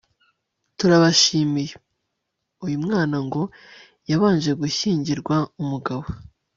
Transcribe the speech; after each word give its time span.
turabashimiye.uyu 0.77 2.77
mwana 2.85 3.17
ngo 3.25 3.41
yabanje 4.09 4.51
gushyingirwa 4.61 5.35
umugabo 5.61 6.05